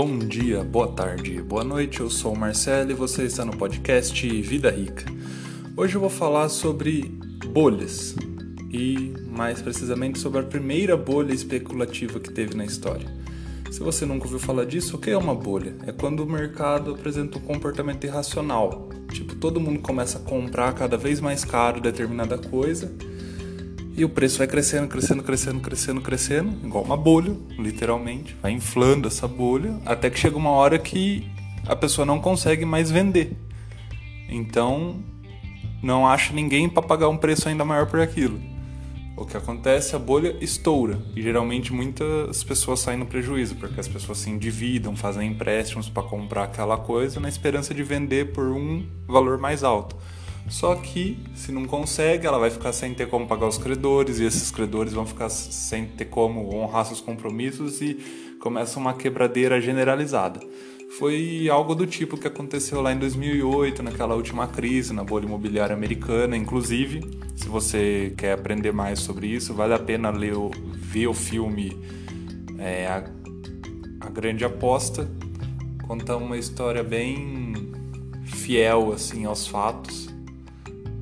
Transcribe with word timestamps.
Bom 0.00 0.16
dia, 0.16 0.62
boa 0.62 0.86
tarde, 0.86 1.42
boa 1.42 1.64
noite. 1.64 1.98
Eu 1.98 2.08
sou 2.08 2.32
o 2.32 2.38
Marcelo 2.38 2.92
e 2.92 2.94
você 2.94 3.24
está 3.24 3.44
no 3.44 3.56
podcast 3.56 4.28
Vida 4.42 4.70
Rica. 4.70 5.04
Hoje 5.76 5.96
eu 5.96 6.00
vou 6.00 6.08
falar 6.08 6.48
sobre 6.50 7.02
bolhas 7.48 8.14
e, 8.70 9.12
mais 9.28 9.60
precisamente, 9.60 10.20
sobre 10.20 10.38
a 10.38 10.44
primeira 10.44 10.96
bolha 10.96 11.34
especulativa 11.34 12.20
que 12.20 12.30
teve 12.30 12.56
na 12.56 12.64
história. 12.64 13.12
Se 13.72 13.80
você 13.80 14.06
nunca 14.06 14.26
ouviu 14.26 14.38
falar 14.38 14.66
disso, 14.66 14.94
o 14.94 15.00
que 15.00 15.10
é 15.10 15.18
uma 15.18 15.34
bolha? 15.34 15.74
É 15.84 15.90
quando 15.90 16.20
o 16.20 16.30
mercado 16.30 16.92
apresenta 16.92 17.36
um 17.36 17.40
comportamento 17.40 18.04
irracional. 18.04 18.90
Tipo, 19.10 19.34
todo 19.34 19.58
mundo 19.58 19.80
começa 19.80 20.18
a 20.18 20.20
comprar 20.20 20.72
cada 20.74 20.96
vez 20.96 21.20
mais 21.20 21.44
caro 21.44 21.80
determinada 21.80 22.38
coisa 22.38 22.94
e 23.98 24.04
o 24.04 24.08
preço 24.08 24.38
vai 24.38 24.46
crescendo, 24.46 24.86
crescendo, 24.86 25.24
crescendo, 25.24 25.60
crescendo, 25.60 26.00
crescendo, 26.00 26.64
igual 26.64 26.84
uma 26.84 26.96
bolha, 26.96 27.36
literalmente. 27.58 28.36
Vai 28.40 28.52
inflando 28.52 29.08
essa 29.08 29.26
bolha 29.26 29.76
até 29.84 30.08
que 30.08 30.16
chega 30.16 30.36
uma 30.36 30.50
hora 30.50 30.78
que 30.78 31.28
a 31.66 31.74
pessoa 31.74 32.06
não 32.06 32.20
consegue 32.20 32.64
mais 32.64 32.92
vender. 32.92 33.36
Então, 34.28 35.02
não 35.82 36.06
acha 36.06 36.32
ninguém 36.32 36.68
para 36.68 36.80
pagar 36.80 37.08
um 37.08 37.16
preço 37.16 37.48
ainda 37.48 37.64
maior 37.64 37.86
por 37.86 37.98
aquilo. 37.98 38.40
O 39.16 39.26
que 39.26 39.36
acontece, 39.36 39.96
a 39.96 39.98
bolha 39.98 40.36
estoura 40.40 41.02
e 41.16 41.20
geralmente 41.20 41.72
muitas 41.72 42.44
pessoas 42.44 42.78
saem 42.78 43.00
no 43.00 43.06
prejuízo, 43.06 43.56
porque 43.56 43.80
as 43.80 43.88
pessoas 43.88 44.18
se 44.18 44.30
endividam, 44.30 44.94
fazem 44.94 45.28
empréstimos 45.28 45.88
para 45.88 46.04
comprar 46.04 46.44
aquela 46.44 46.76
coisa 46.76 47.18
na 47.18 47.28
esperança 47.28 47.74
de 47.74 47.82
vender 47.82 48.32
por 48.32 48.46
um 48.46 48.86
valor 49.08 49.38
mais 49.38 49.64
alto. 49.64 49.96
Só 50.48 50.74
que, 50.76 51.18
se 51.34 51.52
não 51.52 51.66
consegue, 51.66 52.26
ela 52.26 52.38
vai 52.38 52.50
ficar 52.50 52.72
sem 52.72 52.94
ter 52.94 53.06
como 53.08 53.26
pagar 53.26 53.46
os 53.46 53.58
credores, 53.58 54.18
e 54.18 54.24
esses 54.24 54.50
credores 54.50 54.92
vão 54.92 55.04
ficar 55.04 55.28
sem 55.28 55.86
ter 55.86 56.06
como 56.06 56.54
honrar 56.54 56.86
seus 56.86 57.00
compromissos 57.00 57.80
e 57.82 57.94
começa 58.40 58.78
uma 58.78 58.94
quebradeira 58.94 59.60
generalizada. 59.60 60.40
Foi 60.98 61.48
algo 61.50 61.74
do 61.74 61.86
tipo 61.86 62.16
que 62.16 62.26
aconteceu 62.26 62.80
lá 62.80 62.92
em 62.92 62.98
2008, 62.98 63.82
naquela 63.82 64.14
última 64.14 64.46
crise 64.46 64.94
na 64.94 65.04
bolha 65.04 65.26
imobiliária 65.26 65.76
americana. 65.76 66.34
Inclusive, 66.34 67.02
se 67.36 67.46
você 67.46 68.14
quer 68.16 68.32
aprender 68.32 68.72
mais 68.72 69.00
sobre 69.00 69.26
isso, 69.26 69.52
vale 69.52 69.74
a 69.74 69.78
pena 69.78 70.08
ler 70.08 70.32
ver 70.74 71.06
o 71.06 71.14
filme 71.14 71.76
é, 72.58 72.86
a, 72.86 73.04
a 74.00 74.08
Grande 74.08 74.46
Aposta. 74.46 75.06
Conta 75.86 76.16
uma 76.16 76.38
história 76.38 76.82
bem 76.82 77.52
fiel 78.24 78.92
assim 78.94 79.26
aos 79.26 79.46
fatos 79.46 80.08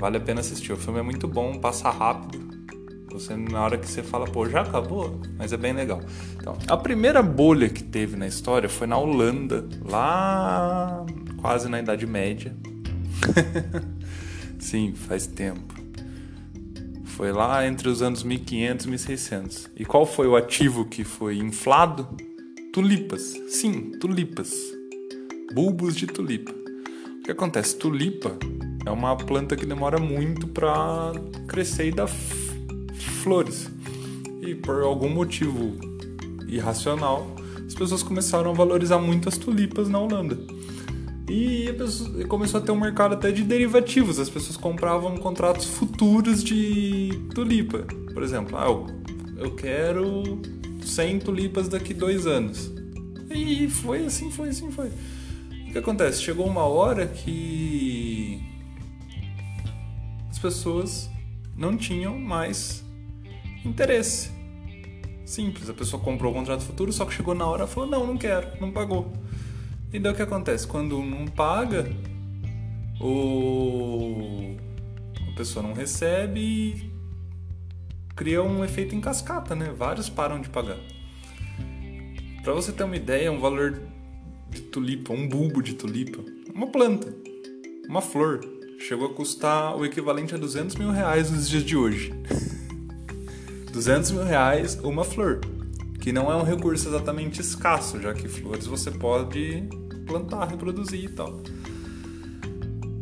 Vale 0.00 0.16
a 0.16 0.20
pena 0.20 0.40
assistir. 0.40 0.72
O 0.72 0.78
filme 0.78 0.98
é 0.98 1.02
muito 1.02 1.28
bom, 1.28 1.58
passa 1.58 1.90
rápido. 1.90 2.58
Você, 3.12 3.36
na 3.36 3.62
hora 3.62 3.76
que 3.76 3.86
você 3.86 4.02
fala, 4.02 4.24
pô, 4.24 4.48
já 4.48 4.62
acabou? 4.62 5.20
Mas 5.36 5.52
é 5.52 5.58
bem 5.58 5.74
legal. 5.74 6.00
Então, 6.36 6.56
a 6.66 6.76
primeira 6.76 7.22
bolha 7.22 7.68
que 7.68 7.82
teve 7.82 8.16
na 8.16 8.26
história 8.26 8.68
foi 8.68 8.86
na 8.86 8.96
Holanda, 8.96 9.68
lá 9.84 11.04
quase 11.36 11.68
na 11.68 11.80
Idade 11.80 12.06
Média. 12.06 12.56
Sim, 14.58 14.94
faz 14.94 15.26
tempo. 15.26 15.74
Foi 17.04 17.30
lá 17.30 17.66
entre 17.66 17.86
os 17.86 18.00
anos 18.00 18.22
1500 18.22 18.86
e 18.86 18.88
1600. 18.88 19.70
E 19.76 19.84
qual 19.84 20.06
foi 20.06 20.26
o 20.26 20.34
ativo 20.34 20.86
que 20.86 21.04
foi 21.04 21.36
inflado? 21.36 22.08
Tulipas. 22.72 23.34
Sim, 23.48 23.90
tulipas. 24.00 24.50
Bulbos 25.52 25.94
de 25.94 26.06
tulipa. 26.06 26.52
O 26.52 27.22
que 27.22 27.32
acontece? 27.32 27.76
Tulipa 27.76 28.38
é 28.84 28.90
uma 28.90 29.16
planta 29.16 29.56
que 29.56 29.66
demora 29.66 29.98
muito 29.98 30.46
para 30.46 31.12
crescer 31.46 31.88
e 31.88 31.92
dar 31.92 32.08
flores. 33.22 33.70
E 34.40 34.54
por 34.54 34.82
algum 34.82 35.08
motivo 35.08 35.76
irracional, 36.48 37.26
as 37.66 37.74
pessoas 37.74 38.02
começaram 38.02 38.50
a 38.50 38.54
valorizar 38.54 38.98
muito 38.98 39.28
as 39.28 39.36
tulipas 39.36 39.88
na 39.88 39.98
Holanda. 39.98 40.38
E 41.28 41.72
pessoa, 41.74 42.24
começou 42.26 42.58
a 42.58 42.62
ter 42.62 42.72
um 42.72 42.80
mercado 42.80 43.14
até 43.14 43.30
de 43.30 43.42
derivativos. 43.42 44.18
As 44.18 44.28
pessoas 44.28 44.56
compravam 44.56 45.16
contratos 45.16 45.66
futuros 45.66 46.42
de 46.42 47.10
tulipa. 47.34 47.86
Por 48.12 48.22
exemplo, 48.22 48.58
ah, 48.58 48.64
eu, 48.66 48.86
eu 49.36 49.54
quero 49.54 50.40
100 50.84 51.20
tulipas 51.20 51.68
daqui 51.68 51.94
dois 51.94 52.26
anos. 52.26 52.72
E 53.30 53.68
foi 53.68 54.06
assim, 54.06 54.30
foi 54.30 54.48
assim, 54.48 54.72
foi. 54.72 54.88
O 55.68 55.72
que 55.72 55.78
acontece? 55.78 56.20
Chegou 56.20 56.46
uma 56.46 56.64
hora 56.64 57.06
que 57.06 58.29
pessoas 60.40 61.10
não 61.56 61.76
tinham 61.76 62.18
mais 62.18 62.84
interesse. 63.64 64.30
Simples, 65.24 65.68
a 65.68 65.74
pessoa 65.74 66.02
comprou 66.02 66.32
o 66.32 66.34
contrato 66.34 66.62
futuro, 66.62 66.92
só 66.92 67.04
que 67.04 67.14
chegou 67.14 67.34
na 67.34 67.46
hora 67.46 67.64
e 67.64 67.68
falou: 67.68 67.88
não, 67.88 68.06
não 68.06 68.16
quero, 68.16 68.60
não 68.60 68.72
pagou. 68.72 69.12
E 69.92 69.98
daí 69.98 70.12
o 70.12 70.16
que 70.16 70.22
acontece? 70.22 70.66
Quando 70.66 71.00
não 71.02 71.26
paga, 71.26 71.90
o... 73.00 74.56
a 75.32 75.36
pessoa 75.36 75.62
não 75.62 75.72
recebe 75.72 76.40
e 76.40 76.90
cria 78.16 78.42
um 78.42 78.64
efeito 78.64 78.94
em 78.94 79.00
cascata, 79.00 79.54
né? 79.54 79.72
Vários 79.76 80.08
param 80.08 80.40
de 80.40 80.48
pagar. 80.48 80.78
Para 82.42 82.52
você 82.54 82.72
ter 82.72 82.84
uma 82.84 82.96
ideia, 82.96 83.30
um 83.30 83.38
valor 83.38 83.80
de 84.48 84.62
tulipa, 84.62 85.12
um 85.12 85.28
bulbo 85.28 85.62
de 85.62 85.74
tulipa, 85.74 86.24
uma 86.54 86.66
planta, 86.66 87.14
uma 87.88 88.00
flor, 88.00 88.40
chegou 88.80 89.06
a 89.06 89.14
custar 89.14 89.76
o 89.76 89.84
equivalente 89.84 90.34
a 90.34 90.38
200 90.38 90.76
mil 90.76 90.90
reais 90.90 91.30
nos 91.30 91.48
dias 91.48 91.62
de 91.62 91.76
hoje. 91.76 92.12
200 93.72 94.10
mil 94.10 94.24
reais 94.24 94.78
uma 94.82 95.04
flor, 95.04 95.40
que 96.00 96.12
não 96.12 96.32
é 96.32 96.34
um 96.34 96.42
recurso 96.42 96.88
exatamente 96.88 97.40
escasso, 97.40 98.00
já 98.00 98.12
que 98.12 98.26
flores 98.26 98.66
você 98.66 98.90
pode 98.90 99.62
plantar, 100.06 100.46
reproduzir 100.46 101.04
e 101.04 101.08
tal. 101.08 101.40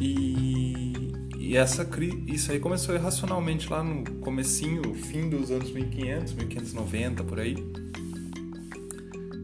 E, 0.00 1.12
e 1.36 1.56
essa 1.56 1.86
isso 2.26 2.52
aí 2.52 2.60
começou 2.60 2.94
irracionalmente 2.94 3.68
lá 3.68 3.82
no 3.82 4.04
comecinho, 4.20 4.94
fim 4.94 5.28
dos 5.28 5.50
anos 5.50 5.70
1500, 5.70 6.32
1590 6.34 7.24
por 7.24 7.40
aí. 7.40 7.56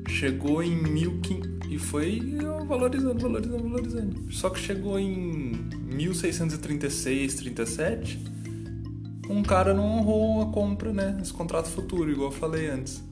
Chegou 0.09 0.63
em 0.63 0.77
1500 0.77 1.51
e 1.71 1.79
foi 1.79 2.21
valorizando, 2.67 3.21
valorizando, 3.21 3.63
valorizando. 3.63 4.33
Só 4.33 4.51
que 4.51 4.59
chegou 4.59 4.99
em 4.99 5.53
1636, 5.91 7.35
37, 7.35 8.19
um 9.29 9.43
cara 9.43 9.75
não 9.75 9.85
honrou 9.85 10.43
a 10.43 10.47
compra, 10.47 10.93
né? 10.93 11.19
Esse 11.21 11.33
contrato 11.33 11.69
futuro, 11.69 12.11
igual 12.11 12.31
eu 12.31 12.37
falei 12.37 12.69
antes. 12.69 13.03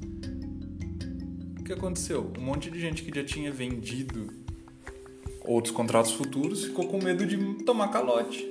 O 1.61 1.62
que 1.65 1.72
aconteceu? 1.72 2.33
Um 2.39 2.43
monte 2.43 2.71
de 2.71 2.81
gente 2.81 3.03
que 3.03 3.15
já 3.15 3.25
tinha 3.25 3.53
vendido 3.53 4.27
outros 5.44 5.75
contratos 5.75 6.12
futuros 6.12 6.65
ficou 6.65 6.87
com 6.87 7.03
medo 7.03 7.27
de 7.27 7.37
tomar 7.65 7.89
calote. 7.89 8.47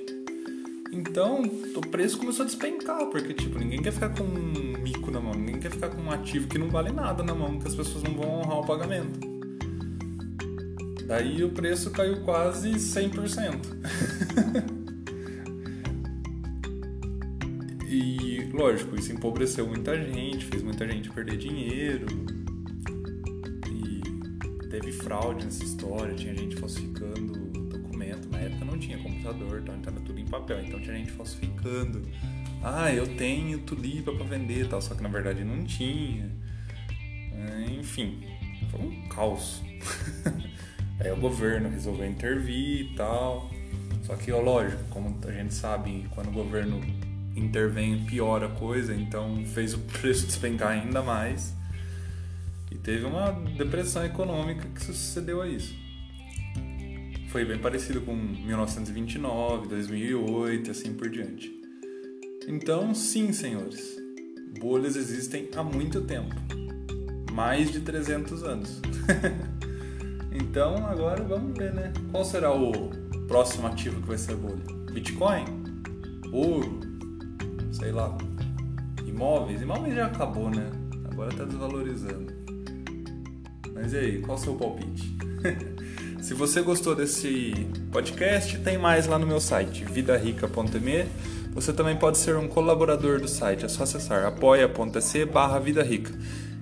Então, 0.92 1.42
o 1.76 1.80
preço 1.80 2.18
começou 2.18 2.44
a 2.44 2.46
despencar, 2.46 3.06
porque, 3.06 3.34
tipo, 3.34 3.58
ninguém 3.58 3.82
quer 3.82 3.92
ficar 3.92 4.08
com 4.10 4.24
um 4.24 4.78
mico 4.82 5.10
na 5.10 5.20
mão, 5.20 5.34
ninguém 5.34 5.60
quer 5.60 5.70
ficar 5.70 5.90
com 5.90 6.00
um 6.00 6.10
ativo 6.10 6.48
que 6.48 6.58
não 6.58 6.68
vale 6.70 6.90
nada 6.90 7.22
na 7.22 7.34
mão, 7.34 7.58
que 7.58 7.68
as 7.68 7.74
pessoas 7.74 8.02
não 8.02 8.14
vão 8.14 8.40
honrar 8.40 8.60
o 8.60 8.66
pagamento. 8.66 9.37
Daí 11.08 11.42
o 11.42 11.48
preço 11.48 11.90
caiu 11.90 12.20
quase 12.20 12.72
100%. 12.72 13.64
e, 17.88 18.46
lógico, 18.52 18.94
isso 18.94 19.10
empobreceu 19.14 19.66
muita 19.66 19.96
gente, 19.96 20.44
fez 20.44 20.62
muita 20.62 20.86
gente 20.86 21.08
perder 21.08 21.38
dinheiro. 21.38 22.06
E 23.72 24.02
teve 24.68 24.92
fraude 24.92 25.46
nessa 25.46 25.64
história, 25.64 26.14
tinha 26.14 26.34
gente 26.34 26.56
falsificando 26.56 27.38
documento. 27.70 28.28
Na 28.28 28.40
época 28.40 28.66
não 28.66 28.78
tinha 28.78 28.98
computador, 28.98 29.60
então 29.62 29.78
estava 29.78 30.00
tudo 30.00 30.20
em 30.20 30.26
papel, 30.26 30.60
então 30.62 30.78
tinha 30.78 30.94
gente 30.94 31.12
falsificando. 31.12 32.02
Ah, 32.62 32.92
eu 32.92 33.06
tenho 33.16 33.60
tulipa 33.60 34.12
para 34.12 34.26
vender 34.26 34.68
tal, 34.68 34.82
só 34.82 34.94
que 34.94 35.02
na 35.02 35.08
verdade 35.08 35.42
não 35.42 35.64
tinha. 35.64 36.30
Enfim, 37.78 38.20
foi 38.70 38.80
um 38.80 39.08
caos. 39.08 39.62
Aí 41.00 41.10
o 41.12 41.16
governo 41.16 41.68
resolveu 41.68 42.06
intervir 42.06 42.80
e 42.80 42.94
tal. 42.96 43.50
Só 44.04 44.16
que, 44.16 44.32
ó, 44.32 44.40
lógico, 44.40 44.82
como 44.90 45.16
a 45.26 45.32
gente 45.32 45.54
sabe, 45.54 46.06
quando 46.10 46.28
o 46.28 46.32
governo 46.32 46.80
intervém, 47.36 48.04
piora 48.04 48.46
a 48.46 48.50
coisa, 48.50 48.94
então 48.94 49.44
fez 49.46 49.74
o 49.74 49.78
preço 50.00 50.26
despencar 50.26 50.70
ainda 50.70 51.02
mais. 51.02 51.54
E 52.70 52.74
teve 52.74 53.04
uma 53.04 53.30
depressão 53.56 54.04
econômica 54.04 54.66
que 54.74 54.82
sucedeu 54.82 55.40
a 55.40 55.48
isso. 55.48 55.74
Foi 57.28 57.44
bem 57.44 57.58
parecido 57.58 58.00
com 58.00 58.14
1929, 58.14 59.68
2008 59.68 60.70
assim 60.70 60.94
por 60.94 61.08
diante. 61.10 61.52
Então, 62.46 62.94
sim, 62.94 63.32
senhores, 63.32 63.96
bolhas 64.58 64.96
existem 64.96 65.50
há 65.54 65.62
muito 65.62 66.00
tempo 66.00 66.34
mais 67.32 67.70
de 67.70 67.80
300 67.80 68.42
anos. 68.42 68.80
Então 70.40 70.86
agora 70.86 71.22
vamos 71.22 71.56
ver, 71.56 71.72
né? 71.74 71.92
Qual 72.10 72.24
será 72.24 72.54
o 72.54 72.90
próximo 73.26 73.66
ativo 73.66 74.00
que 74.00 74.08
vai 74.08 74.18
ser 74.18 74.36
bolha? 74.36 74.62
Bitcoin? 74.92 75.44
Ouro? 76.32 76.80
Sei 77.72 77.90
lá. 77.90 78.16
Imóveis? 79.04 79.60
Imóveis 79.60 79.94
já 79.94 80.06
acabou, 80.06 80.48
né? 80.48 80.70
Agora 81.10 81.34
tá 81.34 81.44
desvalorizando. 81.44 82.32
Mas 83.74 83.92
e 83.92 83.98
aí, 83.98 84.20
qual 84.20 84.36
o 84.36 84.40
seu 84.40 84.54
palpite? 84.54 85.16
Se 86.22 86.34
você 86.34 86.62
gostou 86.62 86.94
desse 86.94 87.52
podcast, 87.92 88.58
tem 88.58 88.76
mais 88.76 89.06
lá 89.06 89.18
no 89.18 89.26
meu 89.26 89.40
site, 89.40 89.84
vidarica.me. 89.84 91.06
Você 91.52 91.72
também 91.72 91.96
pode 91.96 92.18
ser 92.18 92.36
um 92.36 92.46
colaborador 92.46 93.20
do 93.20 93.28
site, 93.28 93.64
é 93.64 93.68
só 93.68 93.84
acessar 93.84 94.24
apoia.se 94.24 95.24
barra 95.24 95.58
Rica. 95.58 96.12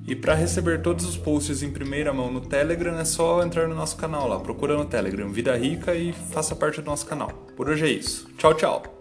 E 0.07 0.15
para 0.15 0.35
receber 0.35 0.83
todos 0.83 1.05
os 1.05 1.17
posts 1.17 1.63
em 1.63 1.71
primeira 1.71 2.13
mão 2.13 2.31
no 2.31 2.41
Telegram, 2.41 2.99
é 2.99 3.05
só 3.05 3.43
entrar 3.43 3.67
no 3.67 3.75
nosso 3.75 3.97
canal 3.97 4.29
lá. 4.29 4.39
Procura 4.39 4.77
no 4.77 4.85
Telegram 4.85 5.29
Vida 5.31 5.57
Rica 5.57 5.95
e 5.95 6.13
faça 6.13 6.55
parte 6.55 6.81
do 6.81 6.87
nosso 6.87 7.07
canal. 7.07 7.31
Por 7.57 7.69
hoje 7.69 7.87
é 7.87 7.91
isso. 7.91 8.29
Tchau, 8.39 8.55
tchau! 8.55 8.96